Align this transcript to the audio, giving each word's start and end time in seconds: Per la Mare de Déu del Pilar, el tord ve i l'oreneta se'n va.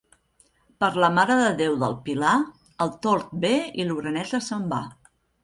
Per 0.83 0.87
la 1.03 1.09
Mare 1.17 1.35
de 1.41 1.51
Déu 1.59 1.75
del 1.83 1.93
Pilar, 2.07 2.31
el 2.87 2.91
tord 3.05 3.37
ve 3.45 3.53
i 3.83 3.87
l'oreneta 3.93 4.43
se'n 4.49 4.67
va. 4.75 4.83